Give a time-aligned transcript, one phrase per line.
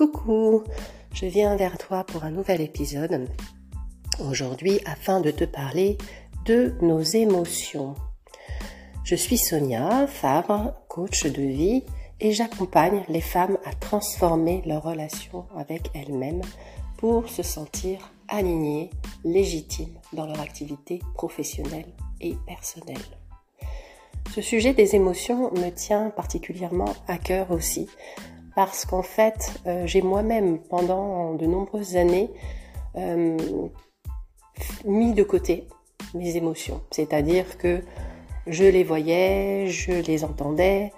[0.00, 0.64] Coucou,
[1.12, 3.28] je viens vers toi pour un nouvel épisode
[4.18, 5.98] aujourd'hui afin de te parler
[6.46, 7.94] de nos émotions.
[9.04, 11.84] Je suis Sonia Favre, coach de vie
[12.18, 16.40] et j'accompagne les femmes à transformer leur relation avec elles-mêmes
[16.96, 18.88] pour se sentir alignées,
[19.22, 21.92] légitimes dans leur activité professionnelle
[22.22, 22.96] et personnelle.
[24.34, 27.86] Ce sujet des émotions me tient particulièrement à cœur aussi
[28.60, 32.28] parce qu'en fait, euh, j'ai moi-même, pendant de nombreuses années,
[32.96, 33.38] euh,
[34.84, 35.66] mis de côté
[36.12, 36.82] mes émotions.
[36.90, 37.82] C'est-à-dire que
[38.46, 40.92] je les voyais, je les entendais,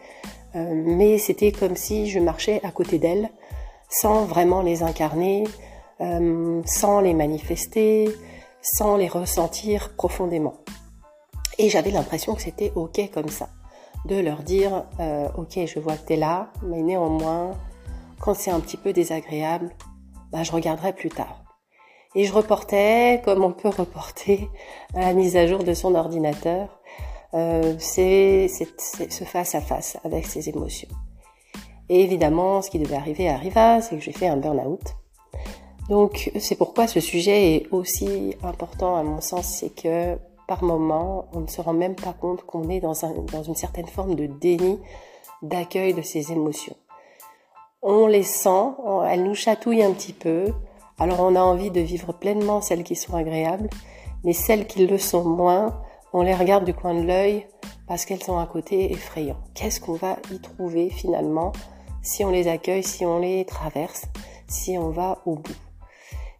[0.56, 3.30] euh, mais c'était comme si je marchais à côté d'elles,
[3.88, 5.44] sans vraiment les incarner,
[6.00, 8.10] sans les manifester,
[8.60, 10.54] sans les ressentir profondément.
[11.58, 13.50] Et j'avais l'impression que c'était OK comme ça
[14.05, 17.53] de leur dire euh, ok je vois que tu es là mais néanmoins
[18.20, 19.70] quand c'est un petit peu désagréable
[20.33, 21.44] bah, je regarderai plus tard.
[22.14, 24.48] Et je reportais comme on peut reporter
[24.94, 26.81] la mise à jour de son ordinateur
[27.34, 30.89] euh, c'est ce face à face avec ses émotions.
[31.89, 34.97] Et évidemment ce qui devait arriver arriva c'est que j'ai fait un burn-out.
[35.89, 40.16] Donc c'est pourquoi ce sujet est aussi important à mon sens c'est que
[40.61, 42.92] moment, on ne se rend même pas compte qu'on est dans,
[43.33, 44.78] dans une certaine forme de déni
[45.41, 46.77] d'accueil de ces émotions.
[47.83, 48.75] On les sent,
[49.09, 50.53] elles nous chatouillent un petit peu,
[50.98, 53.70] alors on a envie de vivre pleinement celles qui sont agréables,
[54.22, 55.81] mais celles qui le sont moins,
[56.12, 57.47] on les regarde du coin de l'œil
[57.89, 59.39] parce qu'elles sont à côté effrayant.
[59.55, 61.53] Qu'est-ce qu'on va y trouver finalement
[62.03, 64.05] si on les accueille, si on les traverse,
[64.47, 65.56] si on va au bout?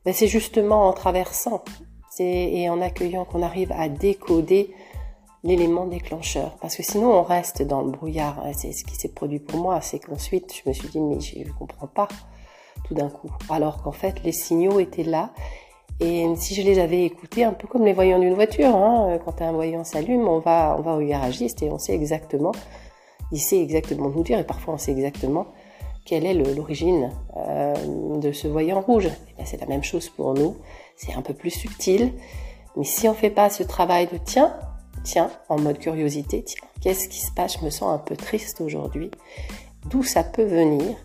[0.05, 1.65] Ben, C'est justement en traversant
[2.21, 4.75] et en accueillant qu'on arrive à décoder
[5.45, 6.57] l'élément déclencheur.
[6.61, 8.43] Parce que sinon, on reste dans le brouillard.
[8.55, 9.81] C'est ce qui s'est produit pour moi.
[9.81, 12.09] C'est qu'ensuite, je me suis dit, mais je ne comprends pas
[12.85, 13.31] tout d'un coup.
[13.51, 15.33] Alors qu'en fait, les signaux étaient là.
[16.01, 19.41] Et si je les avais écoutés, un peu comme les voyants d'une voiture, hein, quand
[19.41, 22.53] un voyant s'allume, on va, on va au garagiste et on sait exactement,
[23.31, 25.47] il sait exactement nous dire, et parfois on sait exactement
[26.05, 27.13] quelle est l'origine
[27.49, 29.09] euh, de ce voyant rouge.
[29.39, 30.57] Eh c'est la même chose pour nous
[31.03, 32.13] c'est un peu plus subtil.
[32.77, 34.55] Mais si on fait pas ce travail de tiens,
[35.05, 37.59] tiens, en mode curiosité, tiens, qu'est-ce qui se passe?
[37.59, 39.11] Je me sens un peu triste aujourd'hui.
[39.87, 40.97] D'où ça peut venir?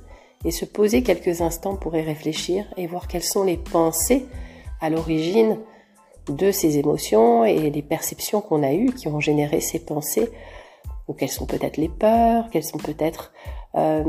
[0.46, 4.28] Et se poser quelques instants pour y réfléchir et voir quelles sont les pensées
[4.80, 5.58] à l'origine
[6.30, 10.30] de ces émotions et les perceptions qu'on a eues qui ont généré ces pensées,
[11.07, 13.31] ou quelles sont peut-être les peurs, quelles sont peut-être,
[13.75, 14.03] euh,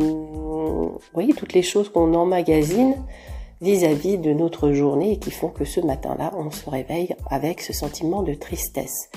[1.13, 2.95] voyez, toutes les choses qu'on emmagasine
[3.61, 7.73] vis-à-vis de notre journée et qui font que ce matin-là, on se réveille avec ce
[7.73, 9.11] sentiment de tristesse.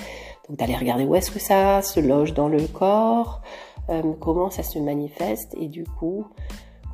[0.48, 3.42] Donc d'aller regarder où est-ce que ça se loge dans le corps,
[3.90, 6.26] euh, comment ça se manifeste et du coup,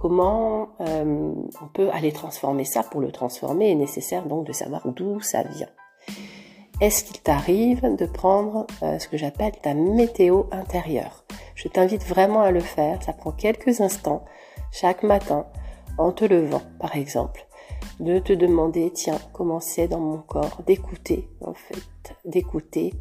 [0.00, 1.32] comment euh,
[1.62, 2.82] on peut aller transformer ça.
[2.82, 5.68] Pour le transformer, il est nécessaire donc de savoir d'où ça vient.
[6.80, 11.24] Est-ce qu'il t'arrive de prendre euh, ce que j'appelle ta météo intérieure?
[11.56, 14.24] Je t'invite vraiment à le faire, ça prend quelques instants
[14.70, 15.46] chaque matin
[15.98, 17.48] en te levant, par exemple,
[17.98, 22.94] de te demander, tiens, comment c'est dans mon corps, d'écouter, en fait, d'écouter.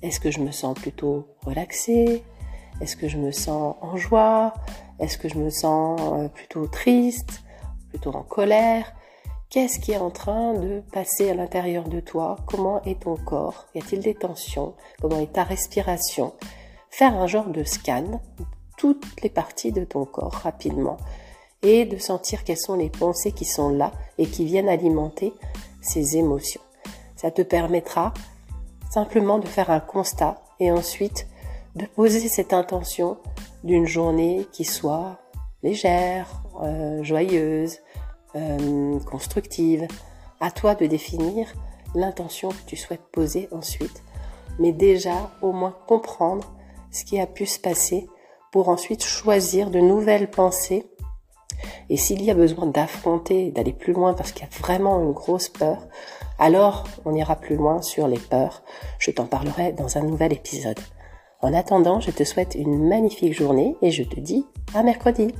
[0.00, 2.24] Est-ce que je me sens plutôt relaxée?
[2.80, 4.54] Est-ce que je me sens en joie?
[4.98, 7.42] Est-ce que je me sens euh, plutôt triste
[7.90, 8.94] Plutôt en colère?
[9.50, 12.36] Qu'est-ce qui est en train de passer à l'intérieur de toi?
[12.46, 13.66] Comment est ton corps?
[13.74, 14.74] Y a-t-il des tensions?
[15.00, 16.34] Comment est ta respiration?
[16.88, 18.20] Faire un genre de scan,
[18.78, 20.98] toutes les parties de ton corps rapidement
[21.62, 25.34] et de sentir quelles sont les pensées qui sont là et qui viennent alimenter
[25.82, 26.62] ces émotions.
[27.16, 28.14] Ça te permettra
[28.88, 31.26] simplement de faire un constat et ensuite
[31.74, 33.18] de poser cette intention
[33.64, 35.18] d'une journée qui soit
[35.64, 37.78] légère, euh, joyeuse,
[38.36, 39.86] euh, constructive.
[40.40, 41.52] À toi de définir
[41.94, 44.02] l'intention que tu souhaites poser ensuite,
[44.58, 46.52] mais déjà au moins comprendre
[46.90, 48.08] ce qui a pu se passer
[48.52, 50.86] pour ensuite choisir de nouvelles pensées
[51.88, 55.12] et s'il y a besoin d'affronter, d'aller plus loin parce qu'il y a vraiment une
[55.12, 55.86] grosse peur,
[56.38, 58.62] alors on ira plus loin sur les peurs.
[58.98, 60.78] Je t'en parlerai dans un nouvel épisode.
[61.42, 65.34] En attendant, je te souhaite une magnifique journée et je te dis à mercredi.